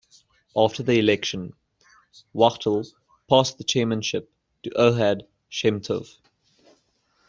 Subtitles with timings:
[0.57, 1.53] After the election,
[2.33, 2.83] Wachtel
[3.29, 4.31] passed the chairmanship
[4.63, 6.17] to Ohad Shem-Tov.